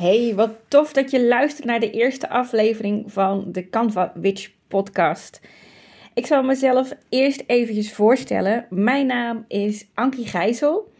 [0.00, 5.40] Hey, wat tof dat je luistert naar de eerste aflevering van de Canva Witch podcast.
[6.14, 8.66] Ik zal mezelf eerst eventjes voorstellen.
[8.70, 10.92] Mijn naam is Ankie Gijzel.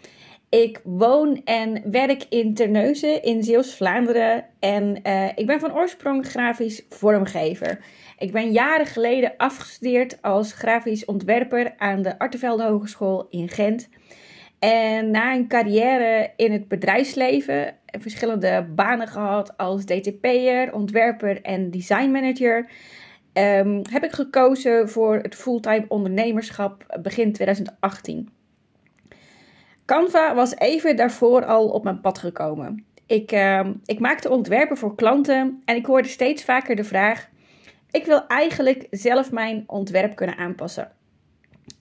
[0.49, 6.83] Ik woon en werk in Terneuzen in Zeeuws-Vlaanderen en uh, ik ben van oorsprong grafisch
[6.89, 7.85] vormgever.
[8.19, 13.89] Ik ben jaren geleden afgestudeerd als grafisch ontwerper aan de Artevelde Hogeschool in Gent.
[14.61, 22.71] En na een carrière in het bedrijfsleven, verschillende banen gehad als DTP'er, ontwerper en designmanager,
[23.33, 28.29] um, heb ik gekozen voor het fulltime ondernemerschap begin 2018.
[29.85, 32.85] Canva was even daarvoor al op mijn pad gekomen.
[33.07, 37.29] Ik, uh, ik maakte ontwerpen voor klanten en ik hoorde steeds vaker de vraag:
[37.91, 40.93] ik wil eigenlijk zelf mijn ontwerp kunnen aanpassen.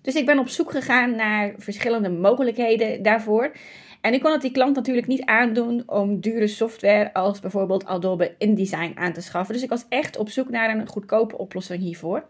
[0.01, 3.51] Dus ik ben op zoek gegaan naar verschillende mogelijkheden daarvoor.
[4.01, 8.35] En ik kon het die klant natuurlijk niet aandoen om dure software als bijvoorbeeld Adobe
[8.37, 9.53] InDesign aan te schaffen.
[9.53, 12.23] Dus ik was echt op zoek naar een goedkope oplossing hiervoor.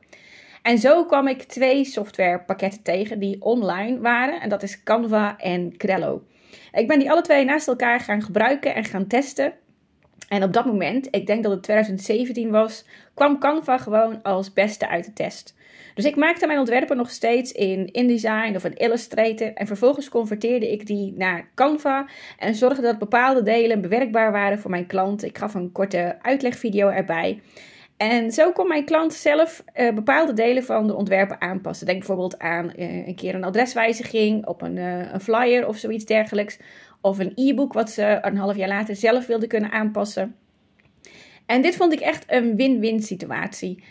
[0.61, 4.41] En zo kwam ik twee softwarepakketten tegen die online waren.
[4.41, 6.23] En dat is Canva en Crello.
[6.71, 9.53] Ik ben die alle twee naast elkaar gaan gebruiken en gaan testen.
[10.27, 14.87] En op dat moment, ik denk dat het 2017 was, kwam Canva gewoon als beste
[14.87, 15.57] uit de test.
[15.93, 19.53] Dus ik maakte mijn ontwerpen nog steeds in InDesign of in Illustrator.
[19.53, 22.05] En vervolgens converteerde ik die naar Canva.
[22.37, 25.23] En zorgde dat bepaalde delen bewerkbaar waren voor mijn klant.
[25.23, 27.41] Ik gaf een korte uitlegvideo erbij.
[27.97, 31.85] En zo kon mijn klant zelf uh, bepaalde delen van de ontwerpen aanpassen.
[31.85, 36.05] Denk bijvoorbeeld aan uh, een keer een adreswijziging op een, uh, een flyer of zoiets
[36.05, 36.59] dergelijks.
[37.01, 40.35] Of een e-book wat ze een half jaar later zelf wilde kunnen aanpassen.
[41.45, 43.83] En dit vond ik echt een win-win situatie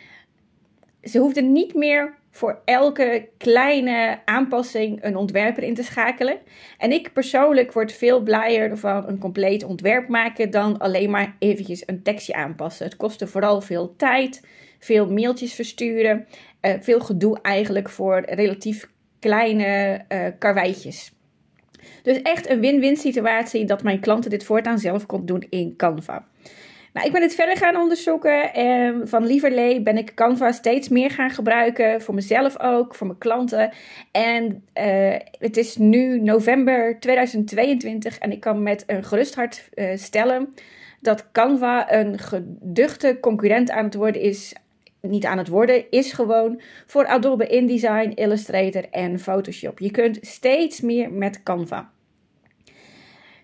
[1.02, 6.38] ze hoefden niet meer voor elke kleine aanpassing een ontwerper in te schakelen.
[6.78, 11.82] En ik persoonlijk word veel blijer van een compleet ontwerp maken dan alleen maar eventjes
[11.86, 12.86] een tekstje aanpassen.
[12.86, 14.46] Het kostte vooral veel tijd,
[14.78, 16.26] veel mailtjes versturen,
[16.62, 21.12] uh, veel gedoe eigenlijk voor relatief kleine uh, karweitjes.
[22.02, 26.26] Dus echt een win-win situatie dat mijn klanten dit voortaan zelf kon doen in Canva.
[26.92, 31.10] Nou, ik ben het verder gaan onderzoeken en van lieverlee ben ik Canva steeds meer
[31.10, 32.02] gaan gebruiken.
[32.02, 33.70] Voor mezelf ook, voor mijn klanten.
[34.12, 39.96] En uh, het is nu november 2022 en ik kan met een gerust hart uh,
[39.96, 40.54] stellen
[41.00, 44.54] dat Canva een geduchte concurrent aan het worden is.
[45.00, 49.78] Niet aan het worden, is gewoon voor Adobe InDesign, Illustrator en Photoshop.
[49.78, 51.90] Je kunt steeds meer met Canva.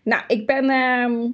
[0.02, 1.30] Nou, ik ben uh,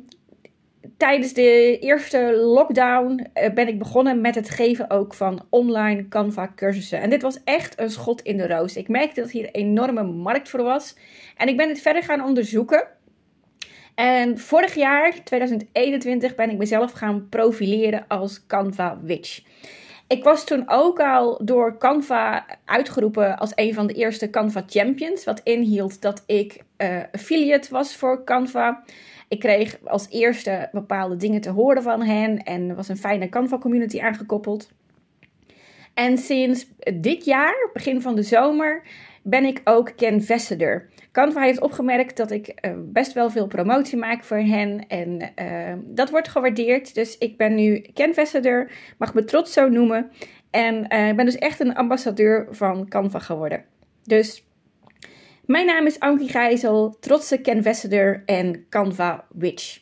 [0.96, 6.52] tijdens de eerste lockdown eh, ben ik begonnen met het geven ook van online Canva
[6.56, 7.00] cursussen.
[7.00, 8.76] En dit was echt een schot in de roos.
[8.76, 10.96] Ik merkte dat hier een enorme markt voor was.
[11.36, 12.88] En ik ben het verder gaan onderzoeken.
[13.94, 19.42] En vorig jaar, 2021, ben ik mezelf gaan profileren als Canva Witch.
[20.10, 25.24] Ik was toen ook al door Canva uitgeroepen als een van de eerste Canva Champions.
[25.24, 28.82] Wat inhield dat ik uh, affiliate was voor Canva.
[29.28, 33.28] Ik kreeg als eerste bepaalde dingen te horen van hen en er was een fijne
[33.28, 34.70] Canva community aangekoppeld.
[35.94, 38.82] En sinds dit jaar, begin van de zomer,
[39.22, 40.88] ben ik ook Canvassador.
[41.12, 45.72] Canva heeft opgemerkt dat ik uh, best wel veel promotie maak voor hen en uh,
[45.84, 46.94] dat wordt gewaardeerd.
[46.94, 50.10] Dus ik ben nu Canvassador, mag me trots zo noemen.
[50.50, 53.64] En uh, ik ben dus echt een ambassadeur van Canva geworden.
[54.04, 54.44] Dus
[55.44, 59.80] mijn naam is Ankie Gijzel, trotse Canvassador en Canva Witch.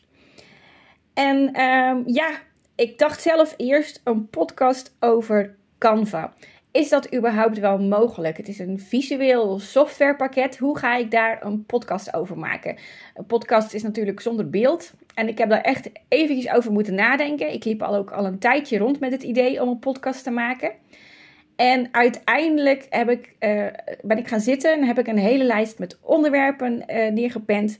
[1.15, 2.31] En um, ja,
[2.75, 6.35] ik dacht zelf eerst een podcast over Canva.
[6.79, 8.37] Is dat überhaupt wel mogelijk?
[8.37, 10.59] Het is een visueel softwarepakket.
[10.59, 12.77] Hoe ga ik daar een podcast over maken?
[13.15, 14.93] Een podcast is natuurlijk zonder beeld.
[15.15, 17.53] En ik heb daar echt eventjes over moeten nadenken.
[17.53, 20.31] Ik liep al ook al een tijdje rond met het idee om een podcast te
[20.31, 20.73] maken.
[21.57, 23.67] En uiteindelijk heb ik, uh,
[24.03, 27.79] ben ik gaan zitten en heb ik een hele lijst met onderwerpen uh, neergepend.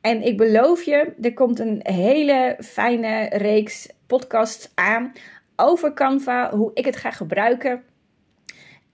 [0.00, 5.12] En ik beloof je, er komt een hele fijne reeks podcasts aan
[5.56, 7.82] over Canva, hoe ik het ga gebruiken.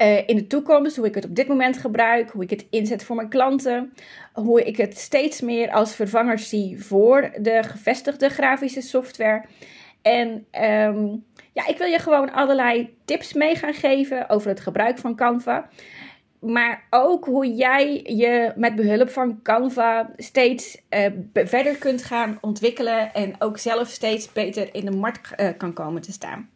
[0.02, 3.04] Uh, in de toekomst, hoe ik het op dit moment gebruik, hoe ik het inzet
[3.04, 3.92] voor mijn klanten,
[4.32, 9.44] hoe ik het steeds meer als vervanger zie voor de gevestigde grafische software.
[10.02, 10.28] En
[10.62, 15.16] um, ja, ik wil je gewoon allerlei tips mee gaan geven over het gebruik van
[15.16, 15.68] Canva.
[16.40, 23.14] Maar ook hoe jij je met behulp van Canva steeds uh, verder kunt gaan ontwikkelen.
[23.14, 26.50] En ook zelf steeds beter in de markt uh, kan komen te staan.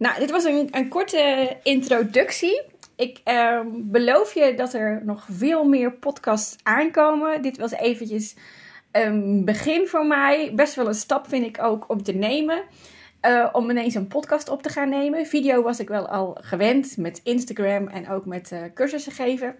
[0.00, 2.62] Nou, dit was een, een korte introductie.
[2.96, 7.42] Ik uh, beloof je dat er nog veel meer podcasts aankomen.
[7.42, 8.36] Dit was eventjes
[8.92, 10.52] een begin voor mij.
[10.54, 12.62] Best wel een stap vind ik ook om te nemen.
[13.26, 15.26] Uh, om ineens een podcast op te gaan nemen.
[15.26, 19.56] Video was ik wel al gewend met Instagram en ook met uh, cursussen geven.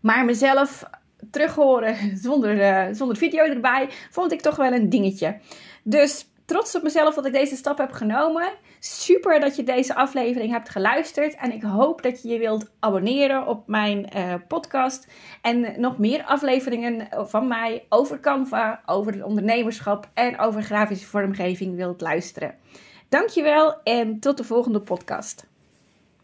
[0.00, 0.84] Maar mezelf
[1.30, 1.96] terug horen
[2.26, 5.38] zonder, uh, zonder video erbij vond ik toch wel een dingetje.
[5.82, 8.52] Dus trots op mezelf dat ik deze stap heb genomen.
[8.78, 11.34] Super dat je deze aflevering hebt geluisterd.
[11.34, 15.06] En ik hoop dat je je wilt abonneren op mijn uh, podcast.
[15.42, 21.76] En nog meer afleveringen van mij over Canva, over het ondernemerschap en over grafische vormgeving
[21.76, 22.54] wilt luisteren.
[23.08, 25.49] Dankjewel en tot de volgende podcast.